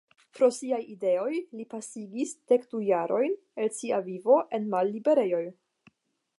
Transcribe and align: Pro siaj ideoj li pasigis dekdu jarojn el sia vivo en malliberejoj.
Pro 0.37 0.47
siaj 0.59 0.79
ideoj 0.93 1.33
li 1.59 1.65
pasigis 1.73 2.33
dekdu 2.53 2.81
jarojn 2.87 3.37
el 3.67 3.71
sia 3.81 4.03
vivo 4.11 4.41
en 4.59 4.69
malliberejoj. 4.75 5.47